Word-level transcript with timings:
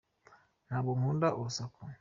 Ntabwo 0.67 0.91
nkunda 0.97 1.27
urusaku. 1.39 1.79